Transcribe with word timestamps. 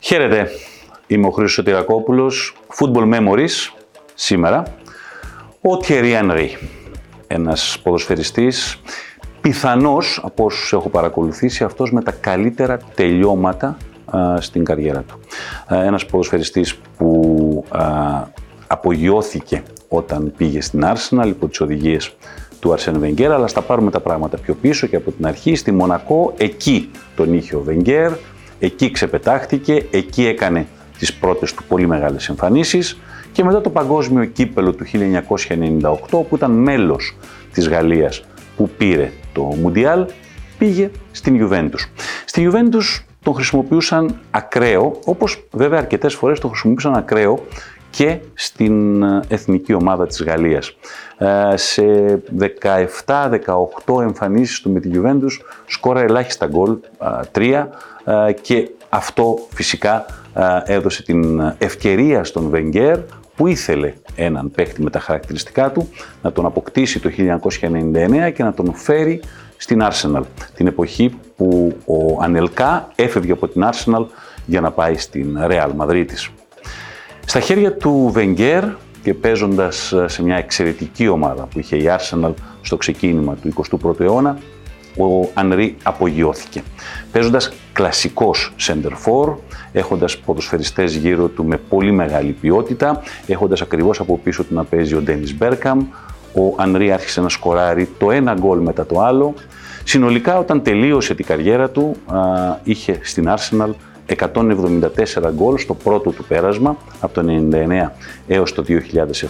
Χαίρετε, 0.00 0.48
είμαι 1.06 1.26
ο 1.26 1.30
Χρήστος 1.30 1.52
Σωτηρακόπουλος, 1.52 2.54
Football 2.78 3.14
Memories, 3.14 3.72
σήμερα. 4.14 4.62
Ο 5.60 5.70
Thierry 5.82 6.20
Henry, 6.20 6.48
ένας 7.26 7.80
ποδοσφαιριστής, 7.82 8.80
πιθανώς, 9.40 10.20
από 10.22 10.44
όσους 10.44 10.72
έχω 10.72 10.88
παρακολουθήσει, 10.88 11.64
αυτός 11.64 11.92
με 11.92 12.02
τα 12.02 12.10
καλύτερα 12.12 12.78
τελειώματα 12.94 13.76
στην 14.38 14.64
καριέρα 14.64 15.00
του. 15.00 15.20
ένας 15.68 16.06
ποδοσφαιριστής 16.06 16.74
που 16.96 17.64
α, 17.68 17.82
απογειώθηκε 18.66 19.62
όταν 19.88 20.32
πήγε 20.36 20.60
στην 20.60 20.84
Arsenal 20.84 21.26
υπό 21.26 21.46
τις 21.46 21.60
οδηγίες 21.60 22.16
του 22.60 22.72
Αρσέν 22.72 22.98
Βενγκέρ, 22.98 23.32
αλλά 23.32 23.46
στα 23.46 23.60
πάρουμε 23.60 23.90
τα 23.90 24.00
πράγματα 24.00 24.38
πιο 24.38 24.54
πίσω 24.54 24.86
και 24.86 24.96
από 24.96 25.10
την 25.10 25.26
αρχή 25.26 25.54
στη 25.54 25.72
Μονακό, 25.72 26.34
εκεί 26.36 26.90
τον 27.16 27.34
είχε 27.34 27.56
ο 27.56 27.60
Βενγκέρ, 27.60 28.12
εκεί 28.58 28.90
ξεπετάχτηκε, 28.90 29.86
εκεί 29.90 30.26
έκανε 30.26 30.66
τις 30.98 31.14
πρώτες 31.14 31.54
του 31.54 31.64
πολύ 31.68 31.86
μεγάλες 31.86 32.28
εμφανίσεις 32.28 32.98
και 33.32 33.44
μετά 33.44 33.60
το 33.60 33.70
παγκόσμιο 33.70 34.24
κύπελο 34.24 34.72
του 34.72 34.84
1998 36.10 36.26
που 36.28 36.36
ήταν 36.36 36.50
μέλος 36.50 37.16
της 37.52 37.68
Γαλλίας 37.68 38.24
που 38.56 38.68
πήρε 38.68 39.12
το 39.32 39.42
Μουντιάλ, 39.42 40.06
πήγε 40.58 40.90
στην 41.10 41.48
Juventus. 41.48 41.88
Στη 42.24 42.50
Juventus 42.50 43.02
τον 43.22 43.34
χρησιμοποιούσαν 43.34 44.20
ακραίο, 44.30 44.98
όπως 45.04 45.46
βέβαια 45.50 45.78
αρκετές 45.78 46.14
φορές 46.14 46.40
τον 46.40 46.50
χρησιμοποιούσαν 46.50 46.94
ακραίο 46.94 47.44
και 47.98 48.18
στην 48.34 49.02
ε, 49.02 49.20
εθνική 49.28 49.74
ομάδα 49.74 50.06
της 50.06 50.22
Γαλλίας. 50.22 50.76
Ε, 51.18 51.56
σε 51.56 51.82
17-18 53.86 54.02
εμφανίσεις 54.02 54.60
του 54.60 54.70
με 54.70 54.80
τη 54.80 54.90
Juventus 54.94 55.44
σκόρα 55.66 56.00
ελάχιστα 56.00 56.46
γκολ, 56.46 56.76
τρία, 57.32 57.70
ε, 58.04 58.32
και 58.32 58.70
αυτό 58.88 59.38
φυσικά 59.50 60.06
έδωσε 60.64 61.02
την 61.02 61.40
ευκαιρία 61.58 62.24
στον 62.24 62.48
Βενγκέρ 62.48 62.98
που 63.36 63.46
ήθελε 63.46 63.94
έναν 64.14 64.50
παίχτη 64.50 64.82
με 64.82 64.90
τα 64.90 64.98
χαρακτηριστικά 64.98 65.70
του 65.72 65.88
να 66.22 66.32
τον 66.32 66.46
αποκτήσει 66.46 67.00
το 67.00 67.10
1999 67.10 68.30
και 68.34 68.42
να 68.42 68.52
τον 68.52 68.74
φέρει 68.74 69.22
στην 69.56 69.82
Arsenal. 69.82 70.22
Την 70.54 70.66
εποχή 70.66 71.18
που 71.36 71.76
ο 71.84 72.22
Ανελκά 72.22 72.88
έφευγε 72.94 73.32
από 73.32 73.48
την 73.48 73.64
Arsenal 73.64 74.04
για 74.46 74.60
να 74.60 74.70
πάει 74.70 74.96
στην 74.96 75.38
Real 75.40 75.70
Madrid 75.78 76.06
στα 77.28 77.40
χέρια 77.40 77.72
του 77.72 78.10
Βενγκέρ 78.12 78.64
και 79.02 79.14
παίζοντας 79.14 79.92
ε, 79.92 80.08
σε 80.08 80.22
μια 80.22 80.36
εξαιρετική 80.36 81.08
ομάδα 81.08 81.42
που 81.42 81.58
είχε 81.58 81.76
η 81.76 81.84
Arsenal 81.98 82.32
στο 82.62 82.76
ξεκίνημα 82.76 83.34
του 83.34 83.66
21ου 83.82 84.00
αιώνα, 84.00 84.38
ο 84.98 85.28
Ανρί 85.34 85.76
απογειώθηκε. 85.82 86.62
Παίζοντας 87.12 87.52
κλασικός 87.72 88.52
center 88.66 88.92
for, 89.04 89.34
έχοντας 89.72 90.18
ποδοσφαιριστές 90.18 90.94
γύρω 90.94 91.28
του 91.28 91.44
με 91.44 91.56
πολύ 91.56 91.92
μεγάλη 91.92 92.32
ποιότητα, 92.32 93.02
έχοντας 93.26 93.60
ακριβώς 93.60 94.00
από 94.00 94.18
πίσω 94.18 94.44
του 94.44 94.54
να 94.54 94.64
παίζει 94.64 94.94
ο 94.94 95.00
Ντένις 95.00 95.36
Μπέρκαμ, 95.36 95.86
ο 96.34 96.54
Ανρί 96.56 96.92
άρχισε 96.92 97.20
να 97.20 97.28
σκοράρει 97.28 97.88
το 97.98 98.10
ένα 98.10 98.34
γκολ 98.34 98.58
μετά 98.58 98.86
το 98.86 99.00
άλλο. 99.00 99.34
Συνολικά 99.84 100.38
όταν 100.38 100.62
τελείωσε 100.62 101.14
την 101.14 101.24
καριέρα 101.24 101.70
του, 101.70 101.96
είχε 102.62 102.98
στην 103.02 103.28
Arsenal 103.28 103.70
174 104.16 105.30
γκολ 105.34 105.58
στο 105.58 105.74
πρώτο 105.74 106.10
του 106.10 106.24
πέρασμα 106.24 106.76
από 107.00 107.14
το 107.14 107.48
1999 107.52 107.88
έως 108.26 108.52
το 108.52 108.64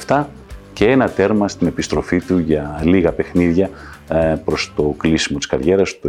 2007 0.07 0.25
και 0.73 0.85
ένα 0.85 1.09
τέρμα 1.09 1.49
στην 1.49 1.67
επιστροφή 1.67 2.21
του 2.21 2.39
για 2.39 2.81
λίγα 2.85 3.13
παιχνίδια 3.13 3.71
ε, 4.09 4.37
προς 4.45 4.73
το 4.77 4.95
κλείσιμο 4.99 5.39
της 5.39 5.47
καριέρας 5.47 6.01
το 6.01 6.09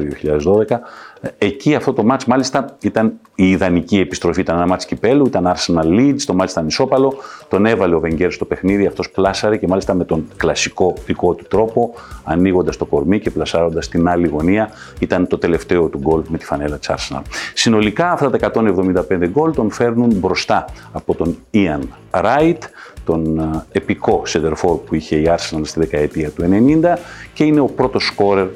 2012. 0.67 0.75
Ε, 1.21 1.29
εκεί 1.37 1.75
αυτό 1.75 1.93
το 1.93 2.03
μάτς 2.03 2.25
μάλιστα 2.25 2.75
ήταν 2.81 3.13
η 3.35 3.49
ιδανική 3.49 3.99
επιστροφή, 3.99 4.41
ήταν 4.41 4.55
ένα 4.55 4.67
μάτς 4.67 4.85
κυπέλου, 4.85 5.25
ήταν 5.25 5.53
Arsenal 5.55 5.85
Leeds, 5.85 6.21
το 6.25 6.33
μάτς 6.33 6.51
ήταν 6.51 6.67
ισόπαλο, 6.67 7.13
τον 7.47 7.65
έβαλε 7.65 7.95
ο 7.95 7.99
Βενγκέρ 7.99 8.31
στο 8.31 8.45
παιχνίδι, 8.45 8.85
αυτός 8.85 9.09
πλάσαρε 9.09 9.57
και 9.57 9.67
μάλιστα 9.67 9.93
με 9.93 10.05
τον 10.05 10.27
κλασικό 10.37 10.93
δικό 11.05 11.33
του 11.33 11.45
τρόπο, 11.49 11.93
ανοίγοντας 12.23 12.77
το 12.77 12.85
κορμί 12.85 13.19
και 13.19 13.29
πλασάροντας 13.29 13.89
την 13.89 14.07
άλλη 14.07 14.27
γωνία, 14.27 14.69
ήταν 14.99 15.27
το 15.27 15.37
τελευταίο 15.37 15.87
του 15.87 15.97
γκολ 15.97 16.21
με 16.27 16.37
τη 16.37 16.45
φανέλα 16.45 16.77
της 16.77 16.89
Arsenal. 16.91 17.21
Συνολικά 17.53 18.11
αυτά 18.11 18.29
τα 18.29 18.51
175 18.53 19.27
γκολ 19.27 19.53
τον 19.53 19.71
φέρνουν 19.71 20.13
μπροστά 20.15 20.65
από 20.91 21.15
τον 21.15 21.37
Ian 21.53 21.81
Wright, 22.11 22.57
τον 23.05 23.39
ε, 23.39 23.65
επικό 23.71 24.21
σεντερφόρ 24.25 24.77
που 24.77 24.95
είχε 24.95 25.15
η 25.15 25.27
Arsenal 25.27 25.61
στη 25.63 25.79
δεκαετία 25.79 26.29
του 26.29 26.43
90 26.83 26.97
και 27.33 27.43
είναι 27.43 27.59
ο 27.59 27.65
πρώτος 27.65 28.05
σκόρερ 28.05 28.47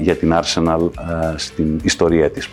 για 0.00 0.16
την 0.16 0.34
Arsenal 0.34 0.90
στην 1.36 1.80
ιστορία 1.82 2.30
της. 2.30 2.48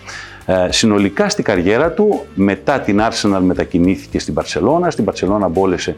Συνολικά 0.69 1.29
στη 1.29 1.43
καριέρα 1.43 1.91
του, 1.91 2.25
μετά 2.35 2.79
την 2.79 3.01
Arsenal 3.01 3.39
μετακινήθηκε 3.41 4.19
στην 4.19 4.33
Παρσελώνα. 4.33 4.89
Στην 4.91 5.05
Παρσελώνα 5.05 5.47
μπόλεσε 5.47 5.95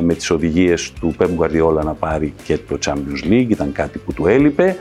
με 0.00 0.14
τις 0.14 0.30
οδηγίες 0.30 0.92
του 1.00 1.14
Pep 1.18 1.28
Guardiola 1.38 1.84
να 1.84 1.92
πάρει 1.92 2.34
και 2.44 2.58
το 2.68 2.78
Champions 2.86 3.30
League, 3.30 3.48
ήταν 3.48 3.72
κάτι 3.72 3.98
που 3.98 4.12
του 4.12 4.26
έλειπε. 4.26 4.76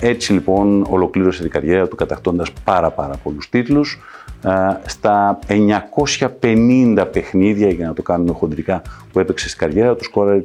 Έτσι 0.00 0.32
λοιπόν 0.32 0.86
ολοκλήρωσε 0.88 1.42
την 1.42 1.50
καριέρα 1.50 1.88
του 1.88 1.96
κατακτώντας 1.96 2.52
πάρα 2.64 2.90
πάρα 2.90 3.16
πολλούς 3.22 3.48
τίτλους. 3.48 4.00
Ε, 4.44 4.50
στα 4.86 5.38
950 6.40 7.06
παιχνίδια, 7.12 7.68
για 7.68 7.86
να 7.86 7.92
το 7.92 8.02
κάνουμε 8.02 8.32
χοντρικά, 8.32 8.82
που 9.12 9.18
έπαιξε 9.18 9.48
στην 9.48 9.60
καριέρα 9.60 9.94
του, 9.96 10.04
σκόραρε 10.04 10.42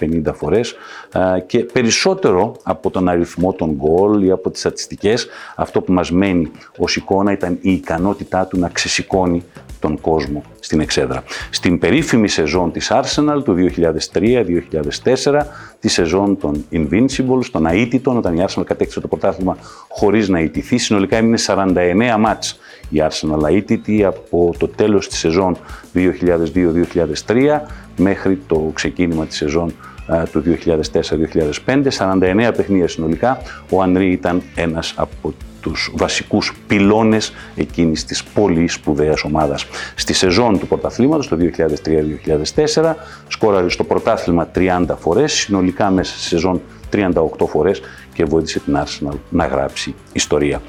450 0.00 0.32
φορές 0.34 0.74
ε, 1.36 1.40
και 1.40 1.58
περισσότερο 1.58 2.56
από 2.62 2.90
τον 2.90 3.08
αριθμό 3.08 3.52
των 3.52 3.70
γκολ 3.70 4.22
ή 4.22 4.30
από 4.30 4.50
τις 4.50 4.60
στατιστικές, 4.60 5.28
αυτό 5.56 5.80
που 5.80 5.92
μας 5.92 6.10
μένει 6.10 6.50
ως 6.78 6.96
εικόνα 6.96 7.32
ήταν 7.32 7.58
η 7.60 7.72
ικανότητά 7.72 8.46
του 8.46 8.58
να 8.58 8.68
ξεσηκώνει 8.68 9.44
τον 9.80 10.00
κόσμο 10.00 10.42
στην 10.60 10.80
εξέδρα. 10.80 11.22
Στην 11.50 11.78
περίφημη 11.78 12.28
σεζόν 12.28 12.72
της 12.72 12.92
Arsenal 12.92 13.44
του 13.44 13.56
2003-2004, 15.12 15.46
τη 15.80 15.88
σεζόν 15.88 16.38
των 16.38 16.64
Invincibles, 16.72 17.44
των 17.52 17.66
αίτητων, 17.66 18.16
όταν 18.16 18.36
η 18.36 18.44
Arsenal 18.46 18.64
κατέκτησε 18.66 19.00
το 19.00 19.08
πρωτάθλημα 19.08 19.56
χωρίς 19.88 20.28
να 20.28 20.40
ιτηθεί, 20.40 20.78
συνολικά 20.78 21.16
έμεινε 21.16 21.38
49 21.46 22.16
μάτς 22.18 22.58
η 22.90 23.02
Arsenal 23.08 23.50
αίτητη 23.50 24.04
από 24.04 24.54
το 24.58 24.68
τέλος 24.68 25.08
της 25.08 25.18
σεζόν 25.18 25.56
2002-2003 25.94 27.60
μέχρι 27.96 28.36
το 28.46 28.70
ξεκίνημα 28.74 29.26
της 29.26 29.36
σεζόν 29.36 29.72
του 30.32 30.42
2004-2005, 31.64 31.88
49 31.98 32.52
παιχνίδια 32.56 32.88
συνολικά. 32.88 33.38
Ο 33.70 33.82
Ανρί 33.82 34.10
ήταν 34.10 34.42
ένας 34.54 34.94
από 34.96 35.34
τους 35.60 35.92
βασικούς 35.94 36.54
πυλώνες 36.66 37.32
εκείνης 37.56 38.04
της 38.04 38.24
πολύ 38.24 38.68
σπουδαίας 38.68 39.24
ομάδας. 39.24 39.66
Στη 39.94 40.12
σεζόν 40.12 40.58
του 40.58 40.66
πρωταθλήματος, 40.66 41.28
το 41.28 41.36
2003-2004, 41.36 42.96
σκόραρε 43.28 43.68
στο 43.68 43.84
πρωτάθλημα 43.84 44.50
30 44.54 44.96
φορές, 44.98 45.32
συνολικά 45.32 45.90
μέσα 45.90 46.12
στη 46.12 46.22
σεζόν 46.22 46.60
38 46.90 47.46
φορές 47.46 47.80
και 48.12 48.24
βοήθησε 48.24 48.60
την 48.60 48.78
Arsenal 48.84 49.14
να 49.28 49.46
γράψει 49.46 49.94
ιστορία. 50.12 50.60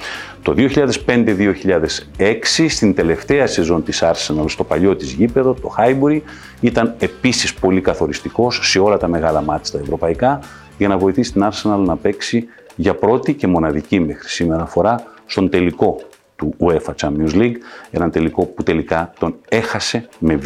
Το 0.41 0.55
2005-2006, 0.57 2.69
στην 2.69 2.93
τελευταία 2.93 3.47
σεζόν 3.47 3.83
της 3.83 4.03
Arsenal 4.03 4.45
στο 4.47 4.63
παλιό 4.63 4.95
της 4.95 5.11
γήπεδο, 5.11 5.53
το 5.53 5.75
Highbury, 5.77 6.21
ήταν 6.59 6.95
επίσης 6.99 7.53
πολύ 7.53 7.81
καθοριστικός 7.81 8.59
σε 8.63 8.79
όλα 8.79 8.97
τα 8.97 9.07
μεγάλα 9.07 9.41
μάτια 9.41 9.71
τα 9.71 9.79
ευρωπαϊκά 9.79 10.39
για 10.77 10.87
να 10.87 10.97
βοηθήσει 10.97 11.31
την 11.31 11.49
Arsenal 11.51 11.79
να 11.85 11.95
παίξει 11.95 12.47
για 12.75 12.95
πρώτη 12.95 13.33
και 13.33 13.47
μοναδική 13.47 13.99
μέχρι 13.99 14.27
σήμερα 14.27 14.65
φορά 14.65 15.03
στον 15.25 15.49
τελικό 15.49 16.01
του 16.35 16.55
UEFA 16.59 16.93
Champions 17.01 17.33
League, 17.33 17.55
έναν 17.91 18.11
τελικό 18.11 18.45
που 18.45 18.63
τελικά 18.63 19.13
τον 19.19 19.35
έχασε 19.49 20.07
με 20.19 20.39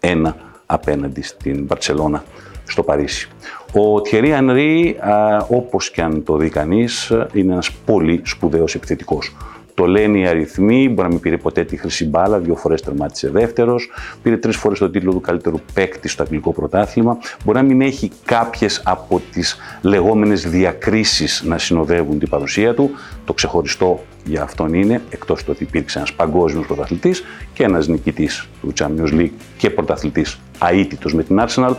2-1 0.00 0.32
απέναντι 0.66 1.22
στην 1.22 1.64
Μπαρτσελώνα 1.64 2.24
στο 2.66 2.82
Παρίσι. 2.82 3.28
Ο 3.72 3.96
Thierry 4.10 4.38
Henry, 4.38 4.94
όπως 5.48 5.90
και 5.90 6.02
αν 6.02 6.24
το 6.24 6.36
δει 6.36 6.48
κανείς, 6.48 7.12
είναι 7.32 7.52
ένας 7.52 7.70
πολύ 7.72 8.20
σπουδαίος 8.24 8.74
επιθετικός. 8.74 9.36
Το 9.80 9.86
λένε 9.86 10.18
οι 10.18 10.26
αριθμοί, 10.26 10.88
μπορεί 10.88 11.08
να 11.08 11.08
μην 11.08 11.20
πήρε 11.20 11.36
ποτέ 11.36 11.64
τη 11.64 11.76
χρυσή 11.76 12.06
μπάλα, 12.06 12.38
δύο 12.38 12.56
φορές 12.56 12.82
τερμάτισε 12.82 13.30
δεύτερος, 13.30 13.90
πήρε 14.22 14.36
τρεις 14.36 14.56
φορές 14.56 14.78
τον 14.78 14.92
τίτλο 14.92 15.12
του 15.12 15.20
καλύτερου 15.20 15.60
παίκτη 15.74 16.08
στο 16.08 16.22
αγγλικό 16.22 16.52
πρωτάθλημα. 16.52 17.18
Μπορεί 17.44 17.58
να 17.58 17.64
μην 17.64 17.80
έχει 17.80 18.10
κάποιες 18.24 18.82
από 18.84 19.22
τις 19.32 19.56
λεγόμενες 19.82 20.48
διακρίσεις 20.48 21.42
να 21.46 21.58
συνοδεύουν 21.58 22.18
την 22.18 22.28
παρουσία 22.28 22.74
του. 22.74 22.90
Το 23.24 23.32
ξεχωριστό 23.32 24.04
για 24.24 24.42
αυτόν 24.42 24.74
είναι, 24.74 25.02
εκτός 25.10 25.44
του 25.44 25.50
ότι 25.54 25.62
υπήρξε 25.62 25.98
ένας 25.98 26.12
παγκόσμιος 26.12 26.66
πρωταθλητής 26.66 27.24
και 27.52 27.64
ένας 27.64 27.88
νικητής 27.88 28.48
του 28.60 28.72
Champions 28.78 29.12
League 29.12 29.32
και 29.56 29.70
πρωταθλητής 29.70 30.40
αίτητος 30.70 31.14
με 31.14 31.22
την 31.22 31.40
Arsenal, 31.40 31.74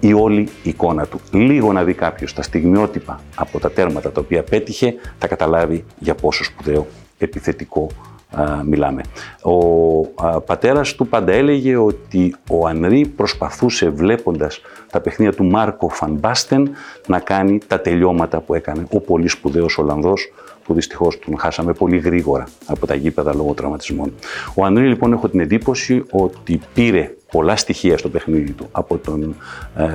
η 0.00 0.12
όλη 0.12 0.48
εικόνα 0.62 1.06
του. 1.06 1.20
Λίγο 1.32 1.72
να 1.72 1.84
δει 1.84 1.92
κάποιος 1.92 2.32
τα 2.32 2.42
στιγμιότυπα 2.42 3.20
από 3.34 3.58
τα 3.58 3.70
τέρματα 3.70 4.12
τα 4.12 4.20
οποία 4.20 4.42
πέτυχε, 4.42 4.94
θα 5.18 5.26
καταλάβει 5.26 5.84
για 5.98 6.14
πόσο 6.14 6.44
σπουδαίο 6.44 6.86
επιθετικό 7.24 7.88
μιλάμε. 8.64 9.02
Ο 9.42 9.56
α, 10.26 10.40
πατέρας 10.40 10.94
του 10.94 11.06
πάντα 11.06 11.32
έλεγε 11.32 11.76
ότι 11.76 12.34
ο 12.50 12.66
Ανρί 12.66 13.06
προσπαθούσε 13.06 13.88
βλέποντας 13.88 14.60
τα 14.90 15.00
παιχνίδια 15.00 15.34
του 15.34 15.44
Μάρκο 15.44 15.88
Φανμπάστεν 15.88 16.70
να 17.06 17.18
κάνει 17.18 17.58
τα 17.66 17.80
τελειώματα 17.80 18.40
που 18.40 18.54
έκανε 18.54 18.86
ο 18.92 19.00
πολύ 19.00 19.28
σπουδαίος 19.28 19.78
Ολλανδός 19.78 20.32
που 20.64 20.74
δυστυχώς 20.74 21.18
τον 21.18 21.38
χάσαμε 21.38 21.72
πολύ 21.72 21.98
γρήγορα 21.98 22.46
από 22.66 22.86
τα 22.86 22.94
γήπεδα 22.94 23.34
λόγω 23.34 23.54
τραυματισμών. 23.54 24.14
Ο 24.54 24.64
Ανρί 24.64 24.88
λοιπόν 24.88 25.12
έχω 25.12 25.28
την 25.28 25.40
εντύπωση 25.40 26.04
ότι 26.10 26.60
πήρε 26.74 27.14
πολλά 27.34 27.56
στοιχεία 27.56 27.98
στο 27.98 28.08
παιχνίδι 28.08 28.52
του 28.52 28.68
από 28.72 28.98
τον 28.98 29.36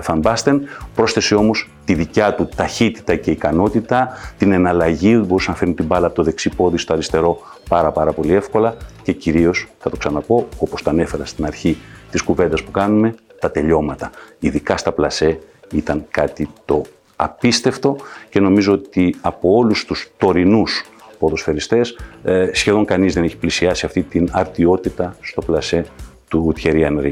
Φαν 0.01 0.19
Μπάστεν, 0.19 0.61
πρόσθεσε 0.95 1.35
όμως 1.35 1.69
τη 1.85 1.93
δικιά 1.93 2.35
του 2.35 2.49
ταχύτητα 2.55 3.15
και 3.15 3.31
ικανότητα, 3.31 4.09
την 4.37 4.51
εναλλαγή, 4.51 5.23
μπορούσε 5.25 5.49
να 5.49 5.55
φέρνει 5.55 5.73
την 5.73 5.85
μπάλα 5.85 6.05
από 6.05 6.15
το 6.15 6.23
δεξί 6.23 6.49
πόδι 6.49 6.77
στο 6.77 6.93
αριστερό 6.93 7.39
πάρα 7.69 7.91
πάρα 7.91 8.11
πολύ 8.11 8.33
εύκολα 8.33 8.75
και 9.03 9.11
κυρίως, 9.11 9.67
θα 9.79 9.89
το 9.89 9.97
ξαναπώ, 9.97 10.47
όπως 10.57 10.83
τα 10.83 10.89
ανέφερα 10.89 11.25
στην 11.25 11.45
αρχή 11.45 11.77
της 12.11 12.21
κουβέντας 12.21 12.63
που 12.63 12.71
κάνουμε, 12.71 13.15
τα 13.39 13.51
τελειώματα. 13.51 14.09
Ειδικά 14.39 14.77
στα 14.77 14.91
πλασέ 14.91 15.39
ήταν 15.71 16.05
κάτι 16.11 16.49
το 16.65 16.81
απίστευτο 17.15 17.95
και 18.29 18.39
νομίζω 18.39 18.73
ότι 18.73 19.15
από 19.21 19.55
όλους 19.55 19.85
τους 19.85 20.11
τωρινούς 20.17 20.83
ποδοσφαιριστές 21.19 21.97
ε, 22.23 22.49
σχεδόν 22.53 22.85
κανείς 22.85 23.13
δεν 23.13 23.23
έχει 23.23 23.37
πλησιάσει 23.37 23.85
αυτή 23.85 24.01
την 24.01 24.29
αρτιότητα 24.31 25.15
στο 25.21 25.41
πλασέ 25.41 25.85
του 26.29 26.53
Thierry 26.57 26.87
Henry. 26.87 27.11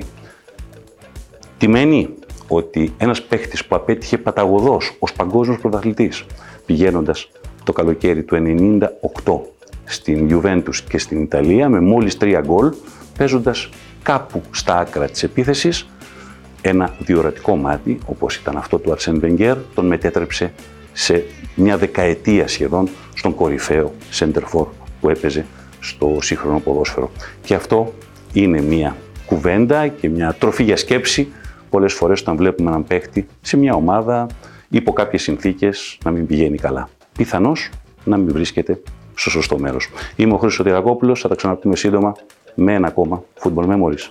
Τι 1.58 1.68
μένει 1.68 2.10
ότι 2.48 2.94
ένας 2.98 3.24
παίχτης 3.24 3.66
που 3.66 3.76
απέτυχε 3.76 4.18
παταγωδός 4.18 4.96
ως 5.00 5.14
παγκόσμιος 5.14 5.60
πρωταθλητής 5.60 6.26
πηγαίνοντας 6.66 7.30
το 7.64 7.74
καλοκαίρι 7.74 8.24
του 8.24 8.36
98 9.24 9.40
στην 9.84 10.28
Juventus 10.32 10.76
και 10.90 10.98
στην 10.98 11.22
Ιταλία 11.22 11.70
με 11.70 11.80
μόλις 11.80 12.18
τρία 12.18 12.42
γκολ 12.42 12.74
παίζοντας 13.18 13.70
κάπου 14.04 14.42
στα 14.52 14.78
άκρα 14.78 15.10
της 15.10 15.24
επίθεσης 15.24 15.88
ένα 16.62 16.96
διορατικό 17.00 17.56
μάτι, 17.56 18.00
όπως 18.06 18.36
ήταν 18.36 18.58
αυτό 18.58 18.78
του 18.78 18.92
Αρσέν 18.92 19.20
Βενγκέρ, 19.20 19.58
τον 19.76 19.86
μετέτρεψε 19.86 20.54
σε 20.94 21.26
μια 21.56 21.78
δεκαετία 21.78 22.48
σχεδόν 22.48 22.90
στον 23.14 23.36
κορυφαίο 23.36 23.94
σέντερφορ 24.10 24.68
που 25.02 25.10
έπαιζε 25.10 25.46
στο 25.80 26.18
σύγχρονο 26.22 26.60
ποδόσφαιρο. 26.60 27.12
Και 27.42 27.56
αυτό 27.56 27.94
είναι 28.34 28.62
μια 28.62 28.96
κουβέντα 29.28 29.88
και 29.88 30.10
μια 30.10 30.36
τροφή 30.40 30.64
για 30.64 30.78
σκέψη 30.78 31.28
πολλές 31.70 31.94
φορές 31.94 32.22
όταν 32.22 32.36
βλέπουμε 32.36 32.70
έναν 32.70 32.84
παίχτη 32.84 33.28
σε 33.42 33.58
μια 33.58 33.74
ομάδα 33.74 34.28
υπό 34.70 34.94
κάποιες 34.94 35.22
συνθήκες 35.22 35.98
να 36.04 36.12
μην 36.12 36.28
πηγαίνει 36.28 36.58
καλά. 36.58 36.90
Πιθανώς 37.18 37.70
να 38.04 38.18
μην 38.18 38.34
βρίσκεται 38.34 38.82
στο 39.16 39.30
σωστό 39.30 39.60
μέρος. 39.60 39.90
Είμαι 40.16 40.34
ο 40.34 40.38
Χρήστος 40.38 40.66
Τυρακόπουλος, 40.66 41.22
θα 41.22 41.28
τα 41.28 41.36
ξαναπούμε 41.36 41.76
σύντομα 41.76 42.16
με 42.56 42.74
ένα 42.74 42.88
ακόμα 42.88 43.24
Football 43.44 43.66
Memories. 43.66 44.10